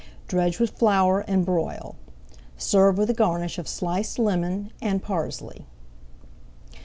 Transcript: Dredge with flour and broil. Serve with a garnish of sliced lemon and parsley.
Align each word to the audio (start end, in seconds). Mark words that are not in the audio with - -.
Dredge 0.27 0.57
with 0.57 0.71
flour 0.71 1.19
and 1.27 1.45
broil. 1.45 1.95
Serve 2.57 2.97
with 2.97 3.11
a 3.11 3.13
garnish 3.13 3.59
of 3.59 3.67
sliced 3.67 4.17
lemon 4.17 4.71
and 4.81 5.03
parsley. 5.03 5.67